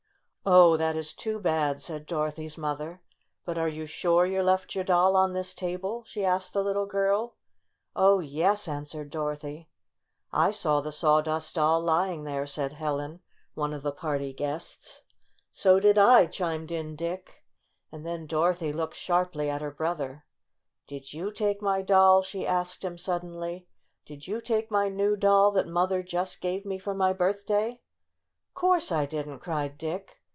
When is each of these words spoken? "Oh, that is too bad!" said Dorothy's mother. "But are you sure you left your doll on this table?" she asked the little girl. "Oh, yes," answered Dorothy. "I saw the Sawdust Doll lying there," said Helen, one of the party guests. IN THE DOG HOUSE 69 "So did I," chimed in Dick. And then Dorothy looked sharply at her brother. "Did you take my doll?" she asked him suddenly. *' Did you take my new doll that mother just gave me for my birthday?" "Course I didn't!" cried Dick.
"Oh, 0.43 0.75
that 0.75 0.95
is 0.95 1.13
too 1.13 1.37
bad!" 1.37 1.83
said 1.83 2.07
Dorothy's 2.07 2.57
mother. 2.57 3.03
"But 3.45 3.59
are 3.59 3.67
you 3.67 3.85
sure 3.85 4.25
you 4.25 4.41
left 4.41 4.73
your 4.73 4.83
doll 4.83 5.15
on 5.15 5.33
this 5.33 5.53
table?" 5.53 6.03
she 6.07 6.25
asked 6.25 6.53
the 6.53 6.63
little 6.63 6.87
girl. 6.87 7.35
"Oh, 7.95 8.21
yes," 8.21 8.67
answered 8.67 9.11
Dorothy. 9.11 9.69
"I 10.31 10.49
saw 10.49 10.81
the 10.81 10.91
Sawdust 10.91 11.53
Doll 11.53 11.79
lying 11.81 12.23
there," 12.23 12.47
said 12.47 12.71
Helen, 12.73 13.19
one 13.53 13.71
of 13.71 13.83
the 13.83 13.91
party 13.91 14.33
guests. 14.33 15.03
IN 15.03 15.03
THE 15.03 15.09
DOG 15.11 15.11
HOUSE 15.11 15.53
69 15.53 15.61
"So 15.75 15.79
did 15.79 15.97
I," 15.99 16.25
chimed 16.25 16.71
in 16.71 16.95
Dick. 16.95 17.43
And 17.91 18.03
then 18.03 18.25
Dorothy 18.25 18.73
looked 18.73 18.95
sharply 18.95 19.47
at 19.47 19.61
her 19.61 19.69
brother. 19.69 20.25
"Did 20.87 21.13
you 21.13 21.31
take 21.31 21.61
my 21.61 21.83
doll?" 21.83 22.23
she 22.23 22.47
asked 22.47 22.83
him 22.83 22.97
suddenly. 22.97 23.67
*' 23.83 23.93
Did 24.07 24.25
you 24.25 24.41
take 24.41 24.71
my 24.71 24.89
new 24.89 25.15
doll 25.15 25.51
that 25.51 25.67
mother 25.67 26.01
just 26.01 26.41
gave 26.41 26.65
me 26.65 26.79
for 26.79 26.95
my 26.95 27.13
birthday?" 27.13 27.79
"Course 28.55 28.91
I 28.91 29.05
didn't!" 29.05 29.37
cried 29.37 29.77
Dick. 29.77 30.17